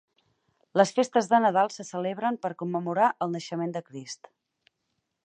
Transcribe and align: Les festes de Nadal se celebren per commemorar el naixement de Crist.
Les 0.79 0.93
festes 0.99 1.27
de 1.33 1.41
Nadal 1.43 1.69
se 1.75 1.85
celebren 1.89 2.39
per 2.47 2.53
commemorar 2.63 3.11
el 3.27 3.33
naixement 3.37 3.77
de 3.77 3.83
Crist. 3.91 4.31